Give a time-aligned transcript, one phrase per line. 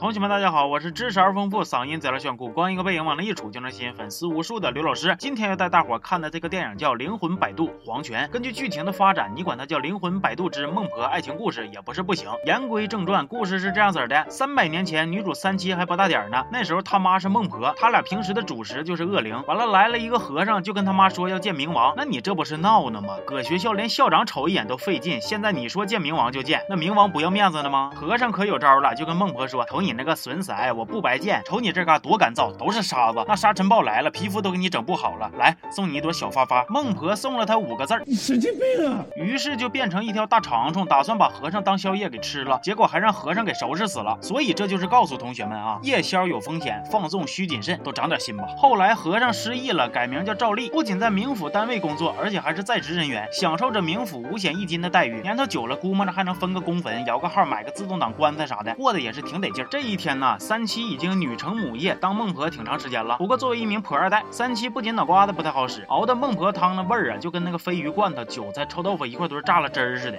[0.00, 5.14] 同学们，大家好，我是知识而丰富、嗓音贼拉炫酷、光一个背影往那一杵就能吸引粉丝无数的刘老师。
[5.18, 8.26] 今天要带大伙看的这个电影叫《灵魂摆渡·黄泉》。
[8.30, 12.30] 根据剧情的发展，你管它叫《灵魂摆渡之孟婆爱情故事》也不是不行。
[12.46, 19.44] 言归正传，故事是这样子的：三百年前，女主三七还不大点呢，那时候他妈是孟婆，他俩平时的主食就是恶灵。
[19.46, 21.92] 完了，来了一个和尚，就跟他妈说要见冥王。
[21.94, 23.18] 那你这不是闹呢吗？
[23.26, 27.90] 搁学校连校长瞅一眼都费劲，现在你说见冥王就见，那冥王不要面子了吗？
[27.94, 30.54] 和尚可有招了，就跟孟婆说：瞅你那个损色。
[30.76, 33.24] 我不白见，瞅你这嘎多干燥，都是沙子。
[33.26, 35.30] 那沙尘暴来了，皮肤都给你整不好了。
[35.38, 36.64] 来，送你一朵小花花。
[36.68, 39.04] 孟婆送了他五个字儿：你神经病啊！
[39.16, 42.58] 于是就变成一条大长虫，打算把和尚当宵夜给吃了。
[42.62, 44.18] 结果还让和尚给收拾死了。
[44.20, 48.44] 所以这就是告诉同学们啊，夜宵有风险，放纵需谨慎，都长点心吧。
[48.56, 55.20] 后来和尚失忆了，改名叫赵丽，不仅在冥府单位工作，而且还是在职人员，享受着冥府五险一金的待遇。
[55.22, 59.64] 年头久了，估摸着还能分个公坟，摇个号，买个自动挡棺材啥的，过得也是挺得劲。
[59.70, 60.66] 这一天呢，三。
[60.70, 63.16] 七已经女成母业，当孟婆挺长时间了。
[63.16, 70.18] 不过作为一名婆二代，三七不仅脑瓜子不太好使，熬的孟婆汤的味儿啊，就跟那个鲱鱼罐头、韭菜、臭豆腐一块堆榨了汁儿似的。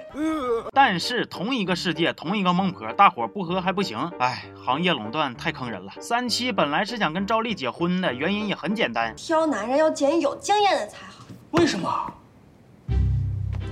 [0.72, 3.98] 但是同一个世界，同一个孟婆，大伙不喝还不行。
[4.18, 5.92] 哎，行业垄断太坑人了。
[6.00, 11.24] 三七本来是想跟赵丽结婚的，原因也很简单，挑男人要拣有经验的才好。
[11.52, 12.12] 为什么？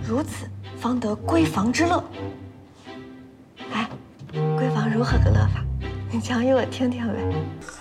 [0.08, 2.02] 如此方得闺房之乐。
[3.70, 3.86] 哎，
[4.32, 5.62] 闺房如何个乐法？
[6.12, 7.14] 你讲给我听听呗。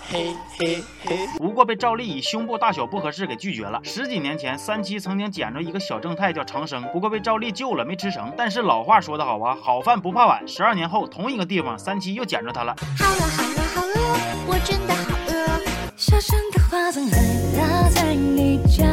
[0.08, 1.18] 嘿嘿嘿。
[1.38, 3.80] 不过被赵丽以胸部大小不合适给拒绝了。
[3.82, 8.32] 十几年前，三七曾经捡着一个小正太叫长生，不过被赵丽救了，没吃成。
[8.36, 10.46] 但是老话说得好啊，好饭不怕晚。
[10.46, 12.76] 十二年后，同一个地方，三七又捡着他了。
[12.96, 15.60] 好饿好饿好饿，我真的好饿。
[15.96, 17.18] 小声的花总来
[17.56, 18.86] 落在你家。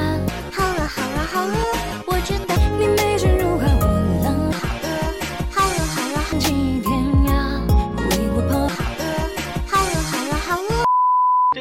[0.51, 2.06] 好饿好饿好饿，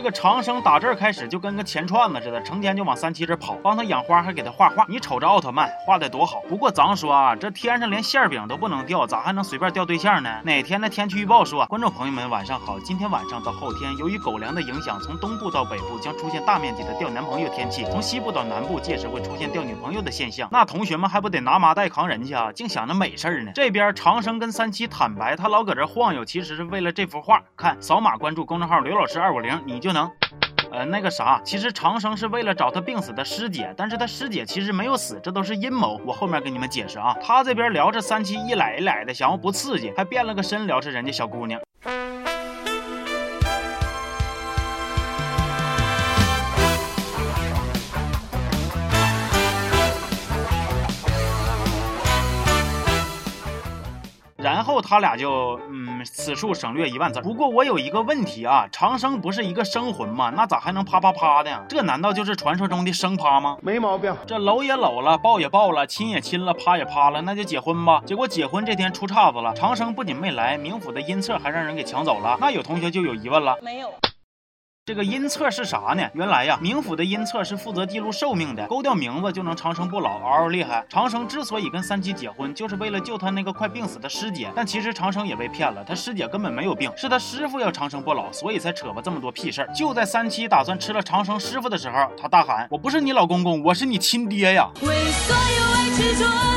[0.07, 4.87] 个长生打这儿开始就跟个钱串子似的，成天就往三七这跑，帮他养花，还给他画画。
[4.89, 6.41] 你瞅着奥特曼画的多好。
[6.49, 10.31] 不过咱说啊，这天上连馅饼都不能掉，咋还能随便掉对象呢？
[10.45, 20.49] 哪天的天气预报说，观众朋友们晚上好，今天晚上到后天，由于狗粮的影响，从东部到北部将出现大面积的掉男朋友天气，从西部到南部届时会出现掉女朋友的现象。
[20.53, 22.53] 那同学们还不得拿麻袋扛人去啊？
[22.53, 23.51] 净想着美事儿呢。
[23.57, 27.43] 这边长生跟三七坦白，他老搁这晃悠，其实是为了这幅画。
[27.57, 29.96] 看，扫码关注公众号刘老师二五零，你就。
[29.97, 30.11] 能，
[30.71, 35.99] 呃，那个啥，其实长生是为了找他病死的师姐，但是他师姐其实没有死，这都是阴谋。
[36.05, 37.17] 我后面给你们解释啊。
[37.23, 41.59] 他这边聊着三七一来一来的，想要不刺激，还变了个身聊着人家小姑娘。
[54.47, 57.21] 然后他俩就，嗯，此处省略一万字。
[57.21, 60.33] 不过我有一个问题啊，长生不是一个生魂吗？
[60.37, 61.65] 那咋还能啪啪啪的呀？
[61.69, 63.59] 这难道就是传说中的生啪吗？
[63.61, 64.15] 没毛病。
[64.25, 68.01] 这搂也搂了，抱也抱了，亲也亲了，啪也啪了，那就结婚吧。
[68.07, 72.39] 结果结婚这天出岔子了，长生不仅没来，冥府的阴册还让人给抢走了。
[72.41, 73.93] 那有同学就有疑问了，没有。
[74.87, 76.09] 这个阴册是啥呢？
[76.15, 80.87] 原来呀，冥府的阴册是负责记录寿命的，勾掉名字就能长生不老，嗷嗷厉害。
[80.89, 84.49] 长生之所以跟三七结婚，就是为了救他那个快病死的师姐。
[84.55, 89.69] 但其实长生也被骗了，他师姐根本没有病，是他师傅要长生不老，所以才扯吧这么多屁事儿。
[89.75, 96.56] 就在三七打算吃了长生师傅的时候，他大喊：“我不是你老公公，我是你亲爹呀！”为所有爱执着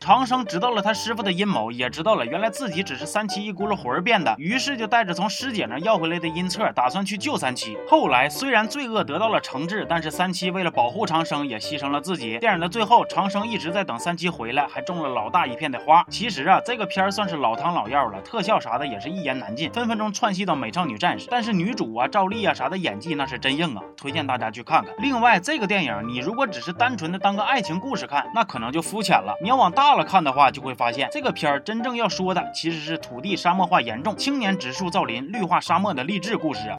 [0.00, 7.76] 长生知道了他师傅的阴谋，也知道了原来自己只是三七一咕噜魂变的，于是就带着从师姐那要回来的阴册，打算去救三七。
[7.86, 12.38] 后来虽然罪恶得到了惩治，但是三七为了保护长生，也牺牲了自己。
[12.38, 16.02] 电影的最后，长生一直在等三七回来，还种了老大一片的花。
[16.08, 21.28] 其实啊，这个片儿算是老汤老药了，特效啥的也是一言难尽，分分钟串戏到美少女战士。
[21.30, 24.94] 但是女主啊，赵丽啊啥的演技那是真硬啊，推荐大家去看看。
[24.96, 29.36] 另外，这个电影你如果只是单纯的当个爱情故事看，那可能就肤浅了。
[29.42, 36.78] 你要往大了看的话，就会发现这个片儿真正要说的其实是土地沙漠化严重、青年植树造林、绿化沙漠的励志故事啊。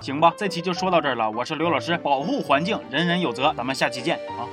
[0.00, 1.30] 行吧，这期就说到这儿了。
[1.30, 3.54] 我是刘老师，保护环境，人人有责。
[3.56, 4.44] 咱们下期见啊。